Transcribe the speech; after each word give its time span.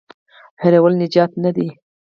هېرول 0.61 0.93
نجات 1.01 1.31
نه 1.43 1.51
دی. 1.55 1.67